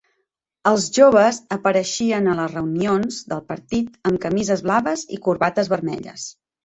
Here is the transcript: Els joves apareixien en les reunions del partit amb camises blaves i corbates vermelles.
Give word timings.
Els 0.69 0.85
joves 0.95 1.39
apareixien 1.55 2.31
en 2.33 2.41
les 2.43 2.51
reunions 2.55 3.19
del 3.35 3.43
partit 3.51 4.01
amb 4.11 4.21
camises 4.25 4.65
blaves 4.69 5.05
i 5.19 5.21
corbates 5.29 5.71
vermelles. 5.77 6.27